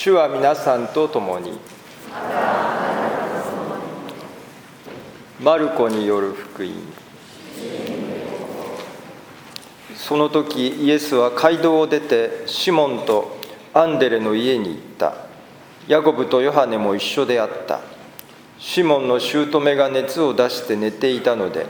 [0.00, 1.58] 主は皆さんと共に。
[5.42, 6.70] マルコによる福音。
[9.96, 13.38] その時イエスは街道を出てシモンと
[13.74, 15.14] アンデレの家に行った。
[15.88, 17.80] ヤコブとヨハネも一緒であった。
[18.60, 21.66] シモンの姑が熱を出して寝ていたので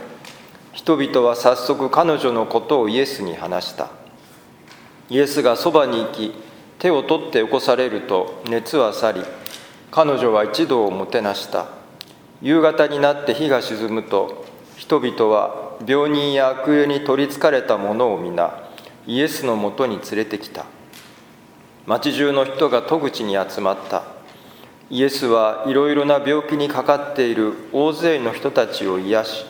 [0.71, 3.89] 人々は早速彼女のことをイエスに話した。
[5.09, 6.48] イエスがそばに行き
[6.79, 9.21] 手を取って起こされると熱は去り
[9.91, 11.67] 彼女は一度をもてなした。
[12.41, 14.45] 夕方になって日が沈むと
[14.77, 18.63] 人々は病人や悪霊に取りつかれた者を皆
[19.05, 20.65] イエスのもとに連れてきた。
[21.85, 24.03] 町中の人が戸口に集まった。
[24.89, 29.45] イエスはいろいろな病気にかかっている大勢の人たちを癒し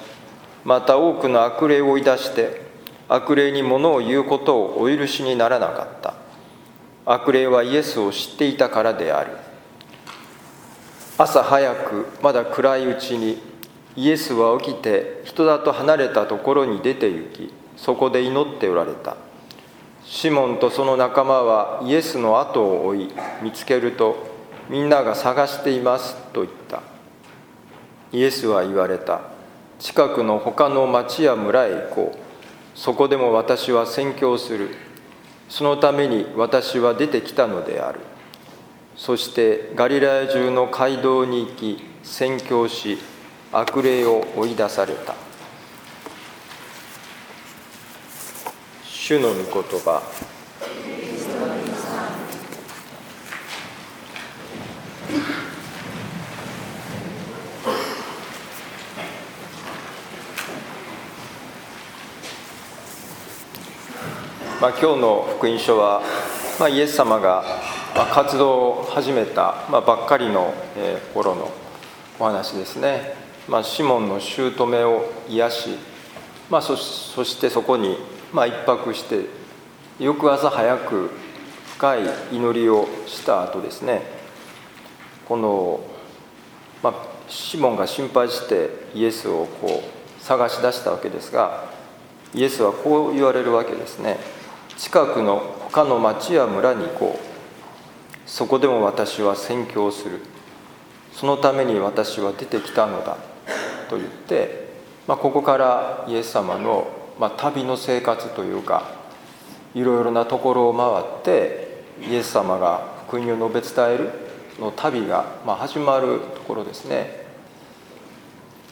[0.65, 2.61] また多くの悪霊を追い出して
[3.07, 6.18] 悪霊に物を言うことをお許しにならなかった。
[7.11, 9.31] 悪霊はイエスを知っていたからである。
[11.17, 13.41] 朝早くまだ暗いうちに
[13.95, 19.17] イエスは起きて人里と離れたところに出て行きそこで祈っておられた。
[20.05, 24.27] シモンとその仲間はイエスの後を追い見つけると
[24.69, 26.83] みんなが探していますと言った。
[28.11, 29.21] イエスは言われた。
[29.79, 32.19] 近くの他の町や村へ行こう。
[32.75, 34.75] そこでも私は宣教する。
[35.49, 37.99] そのために私は出てきたのである。
[38.95, 42.97] そしてガリラヤ中の街道に行き宣教し
[43.51, 45.15] 悪霊を追い出された。
[48.85, 50.03] 主の御言葉
[64.61, 66.01] まあ、今日の福音書は、
[66.59, 67.45] まあ、イエス様が
[68.13, 71.49] 活動を始めた、まあ、ばっかりの、え、頃の
[72.19, 73.13] お話ですね、
[73.47, 75.69] まあ、シモンの姑を癒し、
[76.49, 77.95] まあ、そしてそこに、
[78.33, 79.27] まあ、一泊して
[79.97, 81.09] 翌朝早く
[81.77, 81.99] 深い
[82.33, 84.01] 祈りをした後ですね。
[85.25, 85.79] この、
[86.83, 86.93] まあ、
[87.29, 91.63] シモンが心配してイエスをこう探し出したわけですが
[92.33, 94.38] イエスはこう言われるわけですね。
[94.79, 97.29] 近くの他の町や村に行こう。
[98.25, 100.21] そこでも私は宣教する。
[101.11, 103.17] そのために私は出てきたのだ。
[103.89, 104.69] と言って、
[105.05, 106.87] まあ、ここからイエス様の、
[107.19, 108.91] まあ、旅の生活というか
[109.75, 114.11] いろいろなところを回ってイエス様が福音を述べ伝える
[114.61, 117.25] の旅が、まあ、始まるところですね。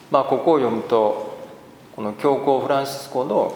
[0.10, 1.38] まあ、ここを読むと
[1.98, 3.54] この教皇フランシスコの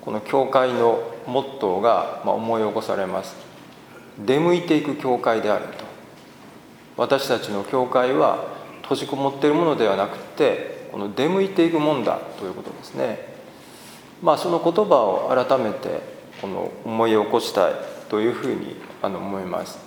[0.00, 3.36] この教会のモットーが思い起こされます。
[4.18, 5.84] 出向いていく教会であると。
[6.96, 8.44] 私たちの教会は
[8.82, 13.34] 閉じこもっているものではなくてこの出向いていくもんだということですね。
[14.22, 16.00] まあその言葉を改めて
[16.40, 17.74] この思い起こしたい
[18.08, 19.78] というふうにあの思います。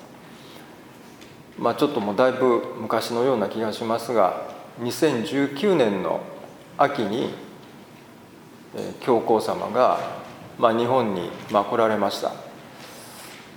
[1.57, 6.21] まあちょっともうだいぶ昔のような気がしますが2019年の
[6.77, 7.33] 秋に
[9.01, 10.18] 教皇様が、
[10.59, 12.33] まあ、日本に、ま、来られました、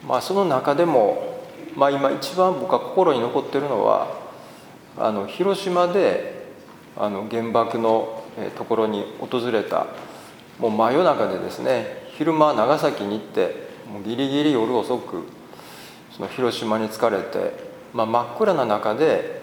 [0.06, 1.40] まあ、その中でも、
[1.76, 4.16] まあ、今一番僕は心に残ってるのは
[4.96, 6.46] あの広島で
[6.96, 8.22] あの原爆の
[8.56, 9.86] ところに訪れた
[10.58, 15.24] もう真夜中でですね昼間長崎に行ってもうギリギリ夜遅く
[16.14, 17.52] その広島に疲れて、
[17.92, 19.42] まあ、真っ暗な中で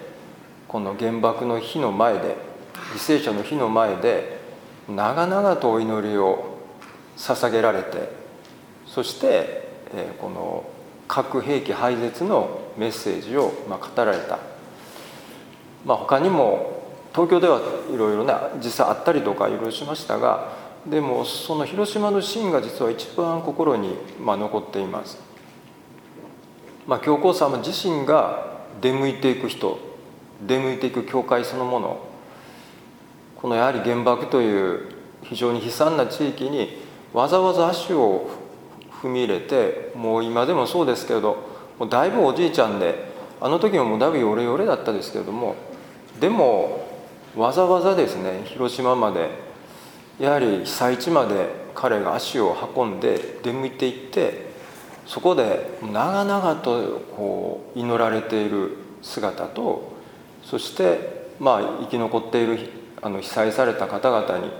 [0.66, 2.36] この原爆の火の前で
[2.94, 4.40] 犠牲者の火の前で
[4.88, 6.49] 長々とお祈りを
[7.20, 8.08] 捧げられて
[8.86, 10.64] そして、えこの
[11.06, 14.38] 核兵器廃絶のメッセージを、ま語られた、
[15.84, 16.82] まあ、他にも
[17.12, 17.60] 東京では
[17.92, 20.52] いろいろね実際あったりとかいろいろしましたが
[20.88, 25.18] でもその広島のシーンが実は一番心に、ま残っています。
[26.86, 29.78] まあ、教皇様自身が出向いていく人
[30.46, 32.00] 出向いていく教会そのもの
[33.36, 34.88] このやはり原爆という
[35.22, 38.30] 非常に悲惨な地域にわざわざ足を
[39.02, 41.36] 踏み入れてもう今でもそうですけれど
[41.78, 43.10] もうだいぶおじいちゃんで
[43.40, 45.56] あの時ももうだいぶヨレヨレだったですけれども
[46.20, 46.86] でも
[47.36, 49.30] わざわざですね広島まで
[50.18, 54.50] やはり被災地まで彼が足を運んで出向いていって
[55.06, 59.92] そこで長々とこう祈られている姿と
[60.44, 62.58] そしてまあ生き残っている
[63.00, 64.50] あの被災された方々に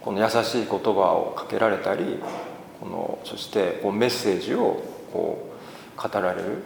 [0.00, 2.18] この優しい言葉をかけられたり
[2.80, 5.48] このそしてこうメッセージをこ
[5.96, 6.62] う語られる、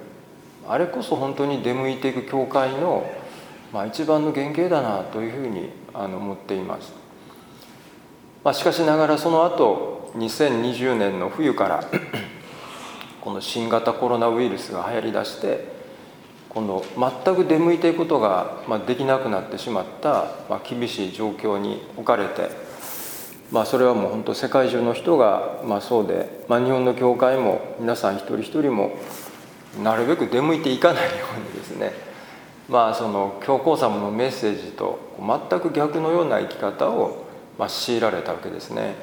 [0.68, 3.10] あれこそ本当に出向いていく教会の、
[3.72, 6.92] まあ、一番の原型だなというふうにあの思っています、
[8.44, 11.84] まあ、しかしながらその後2020年の冬から
[13.22, 15.72] この新型コロナウイルスが流行りだして
[16.50, 22.50] 今度全く出向いていくことができなくなってしまったまあ厳しい状況に置かれて、
[23.52, 28.96] まあ、それはもう本当世界中の人がまあそうで、まあ、日本の教会も皆さん一人一人も
[29.82, 31.92] なるべく出向いていかないようにですね。
[32.68, 37.26] まあその教皇様のメッセージと全く逆のような生き方を
[37.58, 38.94] まあ強いられたわけですね。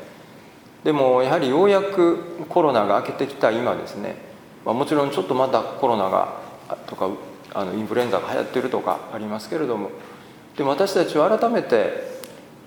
[0.84, 4.16] でもやはりようやくコロナが明けてきた今ですね、
[4.66, 6.38] まあ、もちろんちょっとまだコロナが
[6.88, 7.10] とか
[7.54, 9.92] あのインフルエンザが流行ってるとかありますけれども。
[10.57, 12.19] でも私たちは改めて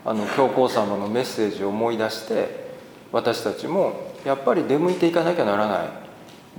[0.05, 2.63] あの教皇様のメッセージを思い出して
[3.13, 5.89] 私たちもやっぱり出向いていかなきゃならない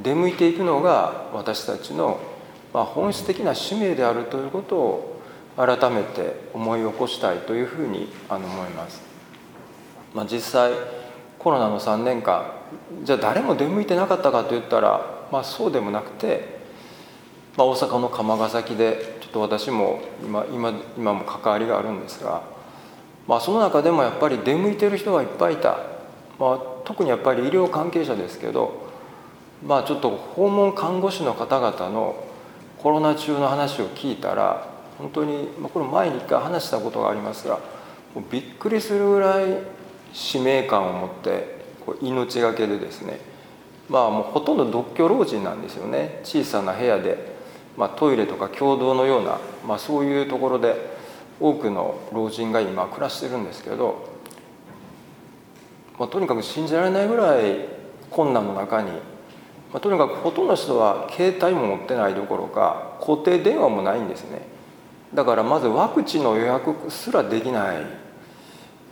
[0.02, 2.20] 出向いていくのが私たちの、
[2.74, 5.22] まあ、本質的な使命であるということを
[5.56, 9.02] 改めて思い起こしたいというふうにあの思います。
[10.16, 10.72] まあ、実際
[11.38, 12.52] コロナの3年間
[13.04, 16.54] じゃあ誰も出向いてなかったかといったら、まあ、そうでもなくて
[17.56, 22.42] まあ、大阪の釜ヶ崎でちょっと私も今今今も関わりがあるんですが、
[23.28, 25.78] まあ、その中でもやっぱり出向いてる人がいっぱいいた、
[26.40, 28.90] まあ、特にやっぱり医療関係者ですけど、
[29.66, 32.24] まあ、ちょっと訪問看護師の方々の
[32.80, 34.68] コロナ中の話を聞いたら
[34.98, 37.60] 本当に、まあ、これ前に一回話したことがありますが
[38.14, 39.58] もうびっくりするぐらい
[40.12, 43.20] 使命感を持ってこう命がけでですね
[43.90, 46.22] まあもうほとんど独居老人なんですよね。
[46.24, 47.34] 小さな部屋で
[47.78, 50.93] まあ、トイレとか共同のような、まあ、そういうところで
[51.40, 54.08] 多くの老人が今暮らしてるんですけど、
[56.00, 57.68] まあ、とにかく信じられないぐらい
[58.10, 58.98] 困難の中に、ま
[59.76, 64.42] あ、とにかくほとんどの人は携帯も持ってないどころか固定電話もないんですね。
[65.14, 67.78] だからまずワクチンの予約すらできない。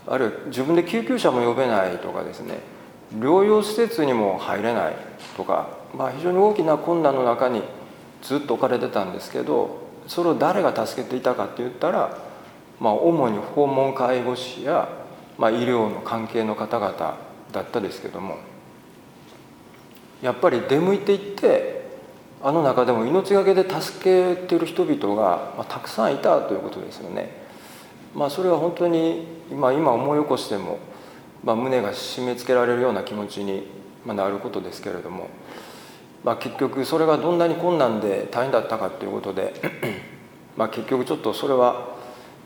[0.08, 2.60] あるいは自分で救急車も呼べないとかですね。
[3.16, 4.96] 療養施設にも入れない。
[5.38, 7.64] とか、まあ、非常に大きな困難の中に
[8.22, 12.18] ずっと置かれてたんですけどそれを誰が助けていたかって言ったら、
[12.82, 14.90] まあ、主に訪問介護士や、
[15.38, 17.18] まあ、医療の関係の方々
[17.52, 18.38] だったですけども
[20.24, 21.82] やっぱり出向いていって
[22.42, 27.30] あの中でも命がけで助けてる人々が、まあ、たくさんいたということですよね。
[28.16, 30.80] まあ、それは本当に今今思い起こしても、
[31.44, 33.68] まあ、胸が締め付けられるような気持ちに
[34.08, 35.28] なることですけれども。
[36.24, 39.54] まあ、結局それがどんなに困難で大変だったかということで
[40.56, 42.01] まあ結局ちょっとそれは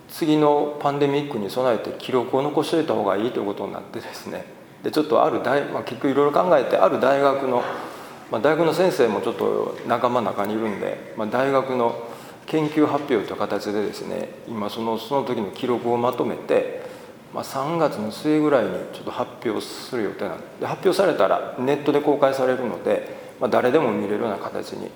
[0.10, 4.46] 次のパンデミックに備えて記録を残しておいた方がいいということになってですね。
[4.84, 7.64] でちょっとある大、まあ、結局いろいろ考えてある大学の、
[8.32, 12.08] まあ、大学の先生もちょっと仲間の中にいるんで、まあ、大学の
[12.46, 16.84] 研究発表という形でですね今そのその時の記録をまとめて、
[17.34, 24.90] まあ、3月の末ぐらいにちょっと発表する予定なんで発表されたらネットで公開されるのでまあ、誰でも見れるような形に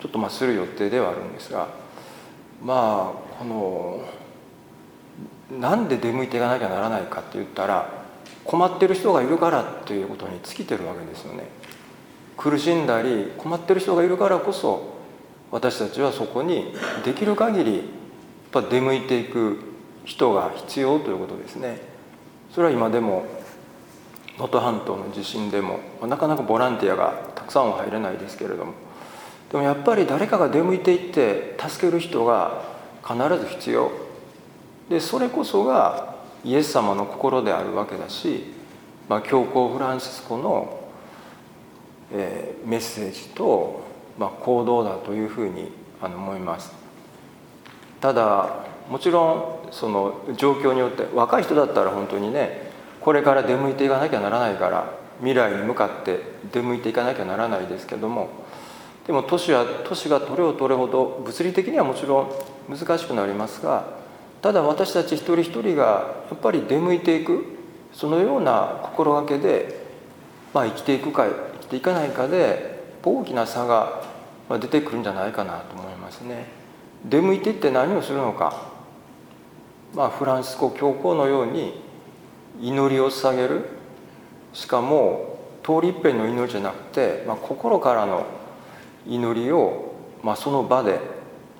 [0.00, 1.68] ちょっとまあする予定ではあるんですが
[2.62, 4.00] まあこの
[5.50, 7.88] なんで出向いていかなきゃならないかって言ったら
[8.44, 11.48] 困ってる人がいるからということに尽きてるわけですよね。
[12.36, 14.96] 苦しんだり困ってる人がいるからこそ
[15.50, 17.84] 私たちはそこにできる限りやっ
[18.52, 19.58] ぱ出向いていく
[20.04, 21.80] 人が必要ということですね。
[22.54, 23.26] それは今でも
[24.38, 28.74] 能登半島の地震でもなかなかボランティアがたくさんは入れないですけれども
[29.50, 32.62] でもやっぱり誰かが出向いていって助ける人が
[33.06, 34.05] 必ず必要
[34.88, 38.44] でそれこそがイエス様の心であるわけだし、
[39.08, 40.88] まあ、教皇フランシスコの、
[42.12, 43.82] えー、メッセージと、
[44.18, 46.72] まあ、行動だというふうにあの思います。
[48.00, 56.20] ただもちろんその状況によって若い人だったら本当にねこれから出向いていかなきゃならないから未来に向かって
[56.52, 58.28] 出向いていかなきゃならないですけども
[59.06, 62.22] でも都市は都市が取れを取れほど物理的にはもちろ
[62.68, 64.05] ん難しくなりますが
[64.46, 67.46] ただ私たち一人一人がやっぱり出向いていく
[67.92, 69.74] そのような心がけで、
[70.54, 74.04] まあ、生きていくか生きていかないかで大きな差が
[74.48, 76.46] 出てくるんじゃないかなと思いますね。
[77.04, 78.70] 出向いていって何をするのか、
[79.96, 81.82] まあ、フランスコ教皇のように
[82.60, 83.64] 祈りを捧げる。
[84.52, 88.24] しかも通り一遍の祈りじゃなくて、まあ、心からの
[89.08, 91.00] 祈りを、まあ、その場で。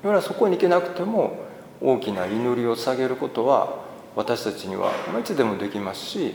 [0.05, 1.46] 要はそこに行けなくても
[1.81, 6.35] 大きな祈りを捧げることは私たちには、いつでもできますし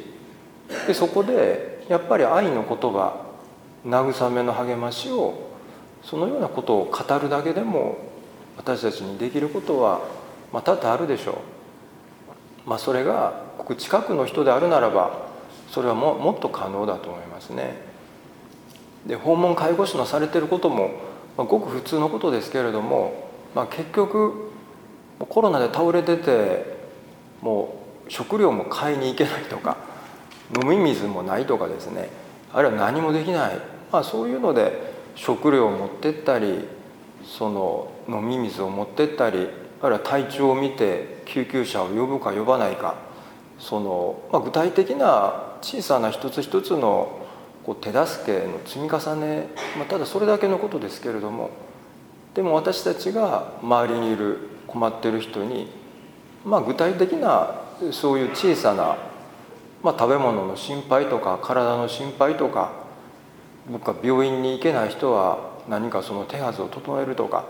[0.88, 3.26] でそこでやっぱり愛の言葉
[3.86, 5.50] 慰めの励ましを
[6.04, 7.98] そのようなことを語るだけでも
[8.58, 10.02] 私たちにできることは、
[10.54, 11.42] まあ、多々あるでしょ
[12.66, 15.30] う、まあ、それがごく近くの人であるならば
[15.70, 17.90] それはももっと可能だと思いますね。
[19.06, 20.92] で訪問介護士のされてることも、
[21.38, 24.50] まあ、ごく普通のことですけれども、まあ、結局
[25.25, 26.78] コロナで倒れてて
[27.42, 27.75] も
[28.08, 29.78] う食料も買いに行けないとか
[30.62, 32.10] 飲み水もないとかですね。
[32.54, 33.60] あるいは何もできない、
[33.92, 36.68] まあ、そういうので食料を持ってったり
[37.24, 39.48] その飲み水を持ってったり
[39.82, 42.96] あるいは体調を見て救急車を呼ぶか呼ばないか
[43.60, 47.20] その、まあ、具体的な小さな一つ一つの
[47.66, 49.48] こう手助けの積み重ね、
[49.78, 51.51] まあ、ただそれだけのことですけれども
[52.34, 55.68] でも私たちが周りにいる困ってる人に、
[56.46, 57.62] まあ、具体的な
[57.92, 58.98] そういう小さな、
[59.84, 62.72] まあ、食べ物の心配とか体の心配とか
[63.70, 67.46] 僕は病院に行けない人は何かその手はずを整えるとか、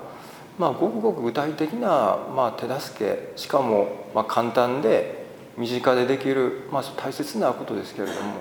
[0.58, 5.22] まあ、ごくごく具体的な、まあ、手助けしかもまあ簡単で
[5.58, 8.34] 身近でできる、まあ、大切なことですけれども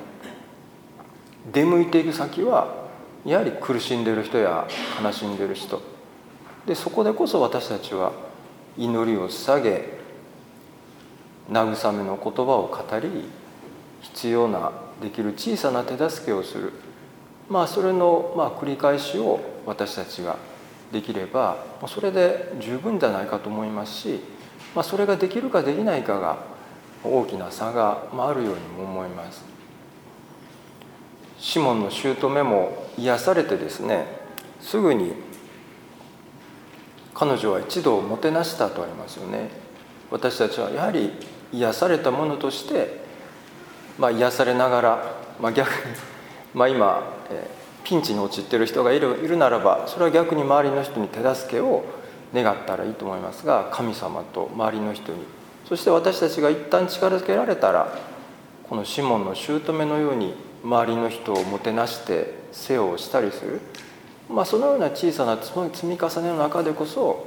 [1.52, 2.88] 出向いていく先は
[3.24, 4.66] やはり苦しんでいる人や
[5.02, 5.82] 悲しんでる人。
[6.66, 8.12] でそこでこそ私たちは
[8.76, 10.00] 祈りを捧げ
[11.50, 13.28] 慰めの言葉を語り
[14.02, 14.72] 必要な
[15.02, 16.72] できる小さな手助けをする。
[17.48, 20.36] まあそれのまあ繰り返しを私たちが
[20.92, 24.20] できればそれで十分じゃないかと思いますし、
[24.74, 26.38] まあ、それができるかできないかが
[27.04, 29.44] 大きな差があるようにも思います。
[31.38, 34.04] シモンの姑も癒されてですね
[34.60, 35.14] すぐに
[37.20, 39.50] 彼女は一度もてなしたとありますよね。
[40.10, 41.10] 私たちはやはり
[41.52, 43.02] 癒されたものとして、
[43.98, 45.74] まあ、癒されながら、まあ、逆に、
[46.54, 51.84] まあ、今、えー、ピンチに陥っている人がいるいるならばそれは逆に周りの人に手助けを
[52.32, 55.18] 願ったらいいと思いますが神様と周りの人に。
[55.68, 57.98] そして私たちが一旦力づけられたら
[58.66, 60.32] このシモンの姑のように
[60.64, 63.60] 周りの人をもてなして世話をしたりする、
[64.30, 67.26] まあ、そのような小さな積み重ねの中でこそ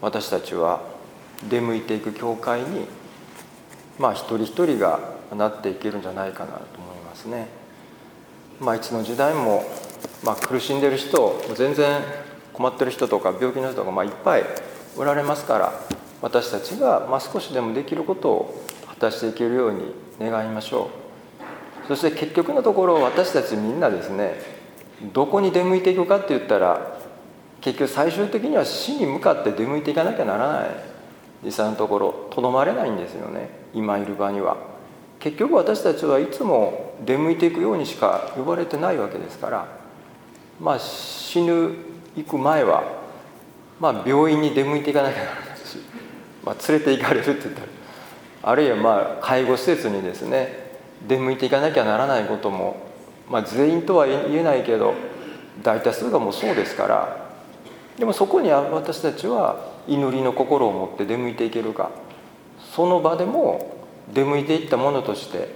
[0.00, 0.82] 私たちは
[1.48, 2.86] 出向いていく教会に
[3.98, 4.98] まあ一人一人が
[5.36, 7.46] なっていけるんじゃないかなと思いますね。
[8.60, 9.64] まあ、いつの時代も、
[10.22, 12.02] まあ、苦しんでる人全然
[12.52, 14.44] 困ってる人とか病気の人がまあいっぱい
[14.98, 15.72] おられますから
[16.20, 20.90] 私たちがま少しでもできることを果たしていけるように願いましょ
[21.84, 24.59] うそして結局のところ私たちみんなですね
[25.12, 26.98] どこに出向いていくかって言ったら
[27.60, 30.70] 結局最終的には死に向かって出向いていかなきゃならない。
[31.42, 33.48] 実際のところとどまれないんですよね。
[33.72, 34.56] 今いる場には。
[35.18, 39.66] 結局私たちはいつも出向いていくようにしか呼ばれてないわけですから。
[40.60, 41.74] まあ死ぬ
[42.16, 42.84] 行く前は
[43.78, 45.50] まあ病院に出向いていかなきゃならない
[46.44, 47.66] まあ、連れて行かれるって言ったら
[48.42, 50.70] あるいはまあ介護施設にですね
[51.06, 52.89] 出向いていかなきゃならないことも、
[53.30, 54.92] まあ、全員とは言えないけど
[55.62, 57.30] 大多数がもうそうですから
[57.98, 61.90] でもそこに私たちは祈りの心を持って出向いていけるか。
[62.74, 63.76] その場でも
[64.12, 65.48] 出向いていったものとして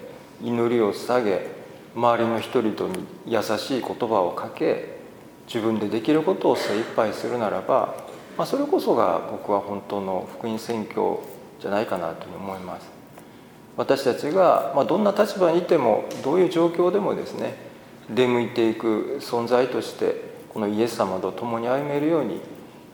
[0.42, 1.46] 祈りを捧げ
[1.94, 4.96] 周りの人々に優しい言葉をかけ
[5.46, 7.94] 自分でできることを精一杯するならば
[8.36, 11.22] まあ、それこそが僕は本当の福音宣教
[11.60, 12.93] じゃないかなというふうに思います。
[13.76, 17.56] 私たちが、まあ、どんな立場にいてもどういう状況でもですね
[18.10, 22.40] 出向いていく存在としてこのイエス様と共に歩めるように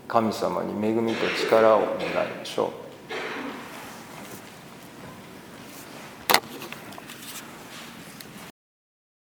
[0.08, 2.79] 神様に恵みと力を願いましょう。